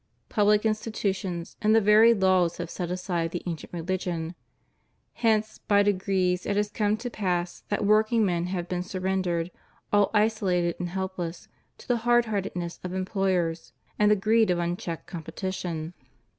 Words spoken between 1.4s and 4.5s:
and the very laws have set aside the ancient religion.